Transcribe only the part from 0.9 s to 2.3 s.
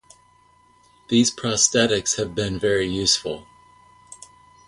These prosthetics